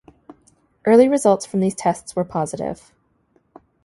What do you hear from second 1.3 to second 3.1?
from these tests were positive.